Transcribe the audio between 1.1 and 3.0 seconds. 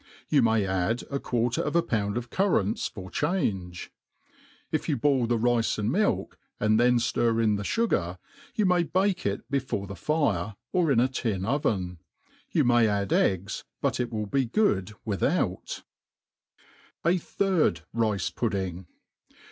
a quarter of a pound of currants^